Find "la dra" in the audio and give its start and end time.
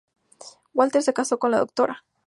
1.51-2.03